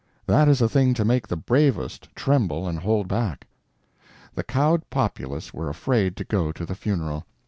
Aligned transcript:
That 0.25 0.47
is 0.47 0.63
a 0.63 0.67
thing 0.67 0.95
to 0.95 1.05
make 1.05 1.27
the 1.27 1.35
bravest 1.37 2.09
tremble 2.15 2.67
and 2.67 2.79
hold 2.79 3.07
back. 3.07 3.45
The 4.33 4.41
cowed 4.43 4.89
populace 4.89 5.53
were 5.53 5.69
afraid 5.69 6.15
to 6.15 6.23
go 6.23 6.51
to 6.51 6.65
the 6.65 6.73
funeral. 6.73 7.27